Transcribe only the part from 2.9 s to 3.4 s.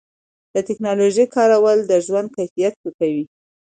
کوي.